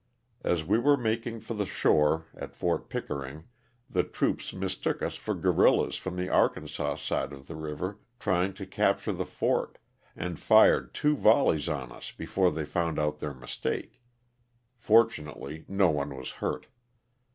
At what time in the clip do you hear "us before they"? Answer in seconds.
11.91-12.65